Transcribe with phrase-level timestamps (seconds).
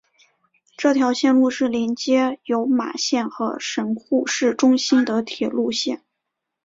[0.77, 6.01] 这条线路是连接有马线和神户市中心的铁路线。